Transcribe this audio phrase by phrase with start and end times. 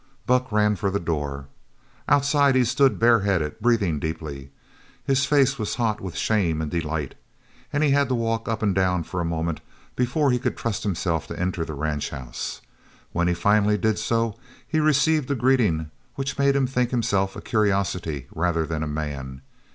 [0.25, 1.45] Buck ran for the door.
[2.09, 4.49] Outside he stood bareheaded, breathing deeply.
[5.05, 7.13] His face was hot with shame and delight,
[7.71, 9.61] and he had to walk up and down for a moment
[9.95, 12.61] before he could trust himself to enter the ranch house.
[13.11, 17.39] When he finally did so he received a greeting which made him think himself a
[17.41, 19.41] curiosity rather than a man.